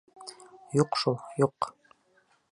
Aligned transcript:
Юҡ 0.77 0.97
шул, 1.01 1.17
юҡ. 1.43 1.69